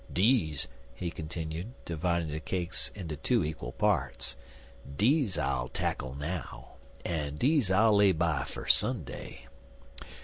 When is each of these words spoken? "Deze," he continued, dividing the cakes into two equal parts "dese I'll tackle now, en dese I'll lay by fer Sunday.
"Deze," 0.11 0.67
he 0.95 1.11
continued, 1.11 1.73
dividing 1.85 2.29
the 2.31 2.39
cakes 2.39 2.89
into 2.95 3.15
two 3.15 3.45
equal 3.45 3.71
parts 3.73 4.35
"dese 4.97 5.37
I'll 5.37 5.67
tackle 5.67 6.15
now, 6.15 6.69
en 7.05 7.35
dese 7.37 7.69
I'll 7.69 7.95
lay 7.97 8.11
by 8.11 8.45
fer 8.45 8.65
Sunday. 8.65 9.45